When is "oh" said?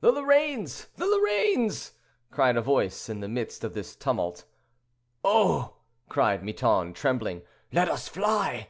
5.24-5.74